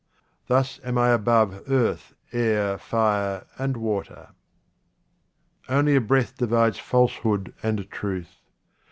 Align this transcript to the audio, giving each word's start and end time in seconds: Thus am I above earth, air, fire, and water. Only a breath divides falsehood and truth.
Thus 0.47 0.79
am 0.83 0.97
I 0.97 1.09
above 1.09 1.69
earth, 1.69 2.15
air, 2.33 2.79
fire, 2.79 3.45
and 3.59 3.77
water. 3.77 4.29
Only 5.69 5.95
a 5.95 6.01
breath 6.01 6.35
divides 6.35 6.79
falsehood 6.79 7.53
and 7.61 7.87
truth. 7.91 8.39